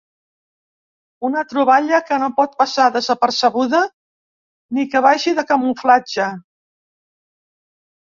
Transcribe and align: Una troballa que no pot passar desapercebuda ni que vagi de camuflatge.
Una 1.27 1.41
troballa 1.49 1.99
que 2.07 2.17
no 2.23 2.29
pot 2.39 2.55
passar 2.61 2.87
desapercebuda 2.95 3.81
ni 4.79 4.87
que 4.95 5.03
vagi 5.07 5.35
de 5.41 5.45
camuflatge. 5.53 6.31